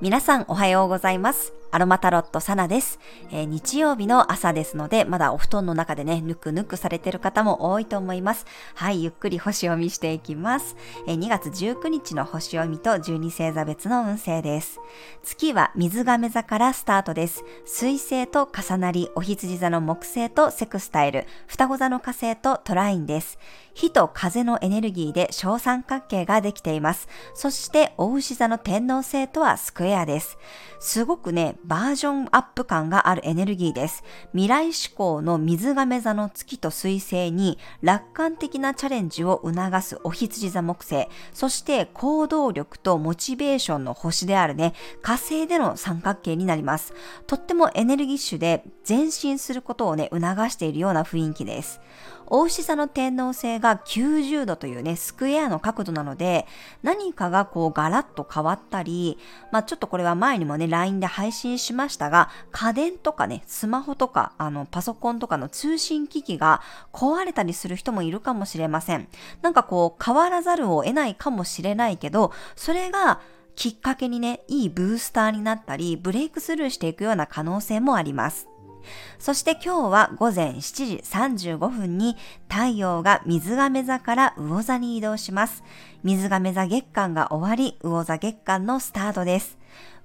[0.00, 1.52] 皆さんおはようございます。
[1.74, 3.00] アロマタロットサナです、
[3.32, 8.46] えー、日曜日の朝ですので、まだお布団の中でね、ぬくぬくされてる方も多いと思います。
[8.76, 10.76] はい、ゆっくり星読みしていきます。
[11.08, 14.78] えー、2月19日の星読みと12星座別の運勢です。
[15.24, 17.42] 月は水亀座からスタートです。
[17.64, 23.36] 水星と重なり、お羊座の木星とセクスタイル、双子座の火星とトラインです。
[23.74, 27.08] 火と風のエネルギーで小三角形ができています。
[27.34, 30.38] そして、お牛座の天皇星とはスクエアです。
[30.78, 34.04] すごくね、バージョンアップ感があるエネルギーです。
[34.32, 46.92] 未来志向の水亀座の月と水星に楽観的なチャレンジを促すお羊座木星、そして行動力とモチベーションの星であるね、火星での三角形になります。
[47.26, 51.80] とってもエネルギッシュで前進することをね、促しているような雰囲気です。
[52.26, 56.46] 大牛座の天皇星が90度というね、スクエアの角度なので、
[56.82, 59.18] 何かがこうガラッと変わったり、
[59.52, 69.08] まあちょっとこれは前にもね、LINE で配信しましたが、家電とかね、スマホとか、あの、パソコンとかの通信機器が壊れたりする人もいるかもしれません。
[69.42, 73.20] なんかこう、変わらざるを得ないかもしれないけど、それが
[73.56, 78.48] きっかけにね、いいブースターになったり、ブレイクスルーしていくような可能性もあります。
[79.18, 82.16] そして今日は午前7時35分に
[82.48, 85.62] 太陽が水亀座から魚座に移動します。
[86.02, 89.58] 水亀座月間が終わり、魚座月間のスタートです。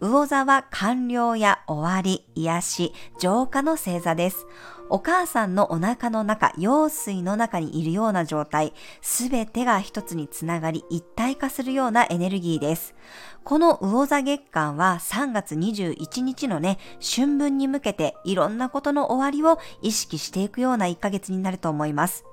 [0.00, 4.46] 魚座は完了や終わり、癒し、浄化の星座です。
[4.88, 12.94] お母さんのお腹の中、羊水の中にいるような状態、すべてが一つにつながり一体化するようなエネルギーです。
[13.42, 22.24] この魚座月間は3月21日のね、春分に向けていろんなことの終わりを意識していくような1ヶ月になると思います。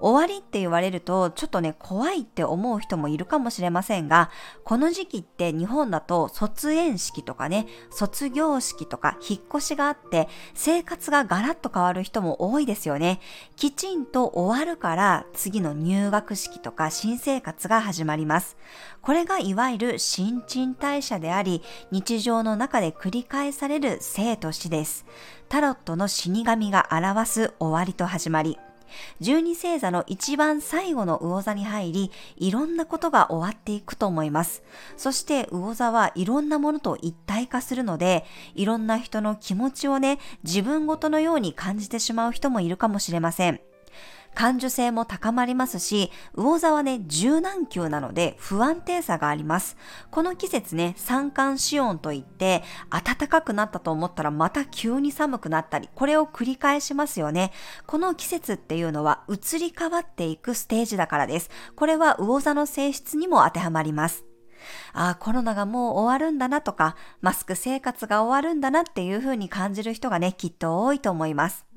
[0.00, 4.30] 終わりって言われるとちょっとね怖いって思う人もいるかもしれませんが
[4.64, 13.20] この時期って日本だと卒園式とかね卒業式とか引っ越しがあって生活がガラッと変わる人も多いですよね。
[13.56, 18.56] きちんと終わるから次の入学式とか新生活が始まります。
[19.02, 25.04] これがいわゆる新陳代謝であり日常の中で繰り返される生と死です。
[25.48, 28.58] タロットの死神が表す終わりと始まり。
[29.20, 34.62] 十二星座の一番最後の魚座に入り、いろんなことが終わっていくと思います。
[34.96, 38.24] そして魚座はいろんなものと一体化するので、
[38.54, 43.60] いろんな人の気持ちをね、自分ごとのように感じてしまう人もいるかもしれません。
[44.34, 49.76] 感受性も高まりますし、魚座はね、柔軟球なので不安定さがあります。
[50.10, 57.52] この季節ね、三寒四温といって、暖かくなったと思ったらまた急に寒くなったり、これを繰り返しますよね。
[57.86, 61.50] この季節っていうのは移り変わっていくステージだからです。
[61.76, 64.24] これは魚座の性質にも当てはまります。
[64.92, 71.69] ああ、コロナがもう終わるんだなとか、マスク生活が終わるんだなっていう風に感じる人がね、きっと多いと思います。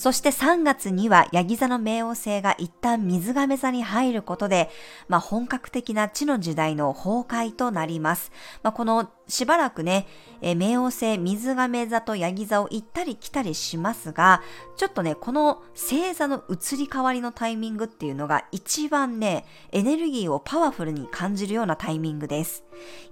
[0.00, 4.70] そして3月にはヤギ座の冥王星が一旦水亀座に入ることで、
[5.08, 8.32] まあ、本格的な地の時代の崩壊となります。
[8.62, 10.06] まあ、このしばらくね、
[10.40, 14.40] え冥王星、水亀座とヤギ座を行ったり来たりしますが、
[14.78, 22.64] ちょっとね、この星座の移り変わりのタイミングっていうのが一番ね、エネルギーをパワフルに感じるようなタイミングです。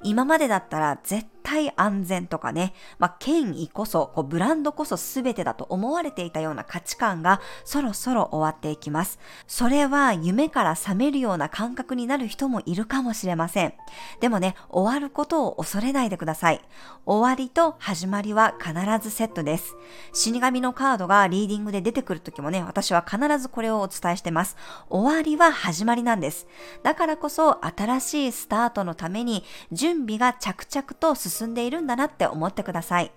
[0.02, 9.18] 今までだったら絶対安全とかね、まあ、権威こそ、こうブランドこそ全てだと思われていたような価値観がそろそろ終わっていきます。
[9.46, 13.72] それは夢から覚めるような感覚になる人もいるかもしれません。
[14.20, 16.60] でもね、終わることを恐れないでください。
[17.06, 19.74] 終わりと始まりは必ずセットです。
[20.12, 24.54] 死神のカードがリーディングで出てくるときもね、私は必ずこれをお伝えしてます。
[24.90, 26.46] 終わりは始まりなんです。
[26.82, 33.12] だからこそ新しいスタートのために準備が着々と進んでいるんだなって思ってください。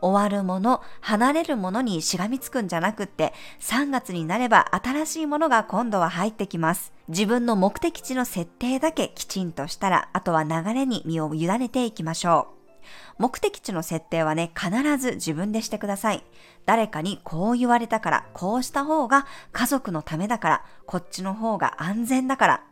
[0.00, 6.92] 終わるもの、離れるものにしがみつくんじゃなくって、3月になれば新しいものが今度は入ってきます。
[7.06, 13.22] 自分の目的地の設定だけきちんとしたら、あとは流れに身を委ねていきましょう。
[13.22, 16.24] 目的地の設定はね、必ず自分でしてください。
[16.66, 22.64] 誰かにこう言われたから、こうした方が家族のためだから、こっちの方が安全だから。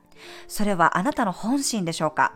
[0.49, 2.32] それはあなたの本心でしょうか？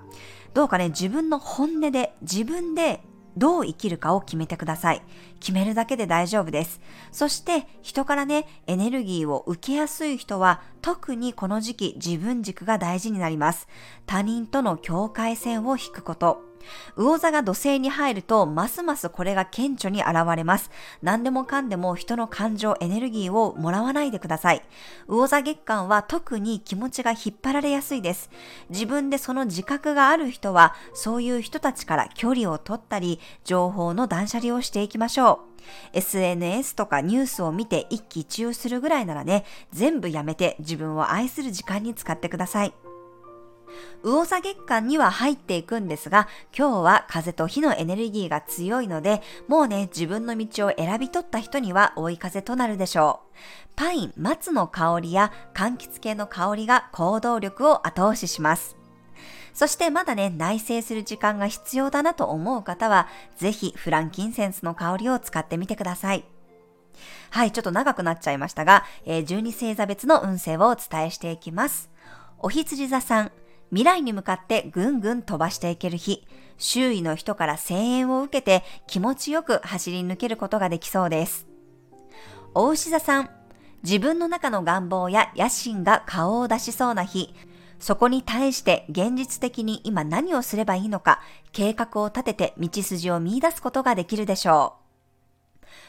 [0.54, 3.00] どうかね、自分の本音で、自分で
[3.36, 5.02] どう生きるかを決めてください。
[5.40, 6.80] 決めるだけで大丈夫です。
[7.10, 13.66] そして人からね、エネルギーを受けやすい人は特にこの時期自分軸が大事になります。
[14.06, 16.53] 他人との境界線を引くこと。
[16.96, 20.70] 魚座が土星に入ると、ますますこれが顕著に現れます。
[21.02, 24.62] 何でもかんでも人の感情、エネルギーをもらわないでください。
[25.06, 28.30] 魚座月間は特に気持ちが引っ張られやすいです。
[28.70, 35.54] 自分でその自覚がある人は、そういう人たちから距離を取ったり、情報の断捨離をしていきましょう。
[35.92, 42.74] SNS とかニュースを見て一喜一憂するぐらいならね、全部やめて自分を愛する時間に使ってください。
[44.02, 53.34] 魚座月間には入っていくんですが、今日は風と火のエネルギーが強いので、もうね、自分の道を選び取った人には追い風となるでしょう。
[53.76, 58.76] パイン、松の香りや柑橘系の香りが行動力を後押しします。
[59.54, 66.24] そしてまだね、内省する時間が必要だなと思う方は、ぜひフランキンセンスの香りを使ってみてください。
[67.30, 71.90] はい、ちょっと長くなっちゃいましたが、えー、12星座別の運勢をお伝えしていきます。
[72.38, 73.32] お羊座さん、
[73.70, 76.26] 未来に向かってぐんぐん飛ばしていける日、
[76.58, 81.46] 周囲の人から声援を受けて気持ちよく走り抜けることができそうです。
[82.54, 83.30] お牛座さん、
[83.82, 87.34] 自分の中の願望や野心が顔を出しそうな日、
[87.80, 91.20] そこに対して現実的に今何をすればいいのか、
[91.52, 94.83] 計画を立てて道筋を見出すことができるでしょう。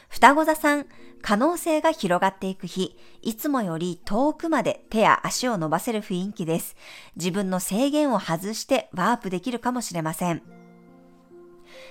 [0.08, 0.86] 双子座さん、
[1.22, 6.76] 可能性が広がっていく日、いつもより遠くまで手や足を伸ばせる雰囲気です。
[7.16, 10.42] 自分の制限を外してワープできるかもしれません。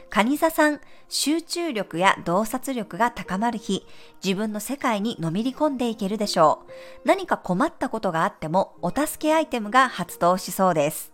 [0.10, 0.80] 蟹座さん、
[1.10, 3.86] 集中力や洞察力が高まる日、
[4.24, 6.64] 自分の世界にのめり込んでいけるでしょ
[7.04, 7.08] う。
[7.08, 11.14] 何か困ったことがあっても、お助けアイテムが発動しそうです。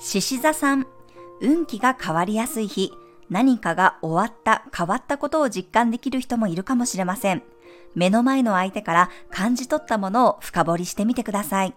[0.00, 0.86] 獅子座さん、
[1.40, 2.92] 運気が変わりやすい日、
[3.30, 7.42] 何かが終わった、変わったことを実感できる人もいるかもしれません。
[7.94, 11.74] 目の前の相手から感じ取ったものを深掘りしてみてください。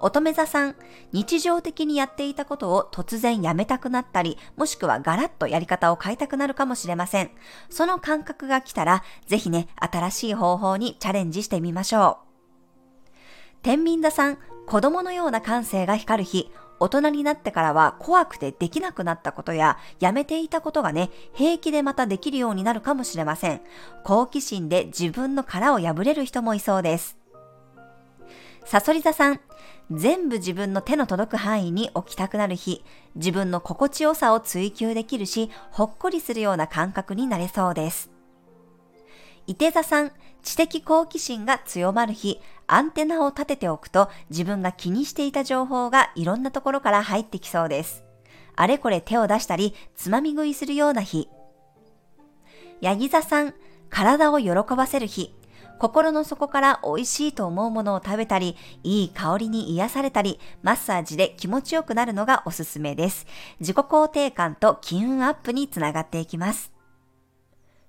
[0.00, 0.76] 乙女座さん、
[1.12, 7.30] 日常的にやっていたことを突然やめたくなったり、もしくはガラッとやり方を変えたくなるかもしれません。
[7.68, 12.28] その感覚が来たら、ぜひね、新しい方法にチャレンジしてみましょう。
[13.62, 23.60] 天秤座さん、子供のような感性が光る日、大人になってからは怖くてできなくなったことや、やめていたことがね、平気でまたできるようになるかもしれません。
[24.04, 27.16] 好奇心で自分の殻を破れる人もいそうです。
[28.64, 29.40] サソリ座さん、
[29.90, 32.84] 全部自分の手の届く範囲に置きたくなる日、
[33.14, 38.10] 自分の心地よさを追求できるし、ほっこりするような感覚になれそうです。
[39.46, 40.12] 伊手座さん、
[40.48, 48.02] 知的好奇心が強まる日、アンテナを立てておくと自分が気にしていた情報がいろんなところから入ってきそうです。
[48.56, 51.28] あれこれ手を出したり、つまみ食いするような日。
[52.80, 53.54] ヤギ座さん、
[53.90, 55.34] 体を喜ばせる日。
[55.78, 63.26] 心の底から美味しいと思うものを食べたり、いい香りに癒されたり、マッサージで気持ちよくなるのがおすすめです。
[63.60, 66.72] 自己肯定感と気運アップにつながっていきます。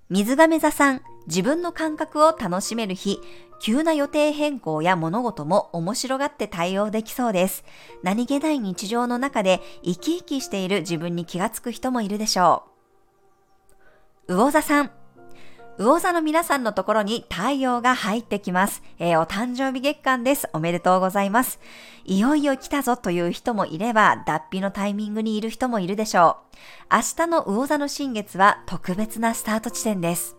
[0.10, 3.22] 水亀座さん、自分の感覚を楽しめる日、
[3.62, 7.64] 急な予定変更や物事も面白がって対応できそうです。
[8.02, 12.64] 何気ない日常の中で生き生きしている自分に気がつく人もいるでしょ
[14.28, 14.34] う。
[14.34, 14.92] 魚座さん、
[15.78, 18.82] 魚座の皆さんのところに太陽が入ってきます。
[18.98, 20.50] えー、お誕生日月間です。
[20.54, 21.60] おめでとうございます。
[22.06, 26.38] いよいよ来たぞという人もいれば、脱皮のタイミングにいる人もいるでしょ
[26.92, 26.96] う。
[26.96, 30.39] 明日の魚座の新月は特別なスタート地点です。